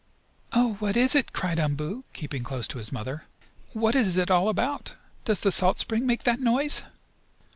"Oh, 0.51 0.77
what 0.79 0.97
is 0.97 1.13
it?" 1.13 1.31
cried 1.31 1.59
Umboo, 1.59 2.03
keeping 2.11 2.43
close 2.43 2.67
to 2.69 2.79
his 2.79 2.91
mother. 2.91 3.25
"What 3.73 3.93
is 3.93 4.17
it 4.17 4.31
all 4.31 4.49
about. 4.49 4.95
Does 5.25 5.41
the 5.41 5.51
salt 5.51 5.77
spring 5.77 6.07
make 6.07 6.23
that 6.23 6.39
noise?" 6.39 6.81